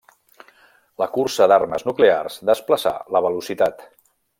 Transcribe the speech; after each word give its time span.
La 1.01 1.09
cursa 1.19 1.49
d'armes 1.53 1.87
nuclears 1.91 2.41
desplaçà 2.53 2.99
la 3.17 3.27
velocitat. 3.31 3.89